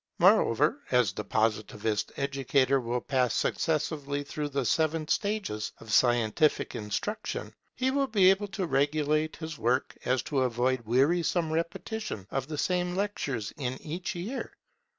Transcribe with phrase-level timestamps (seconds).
[0.17, 7.53] Moreover, as the Positivist educator will pass successively through the seven stages of scientific instruction,
[7.75, 12.47] he will be able so to regulate his work as to avoid wearisome repetition of
[12.47, 14.51] the same lectures in each year.